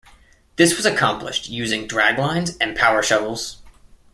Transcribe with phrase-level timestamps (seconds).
[0.55, 3.61] This was accomplished using draglines and power shovels.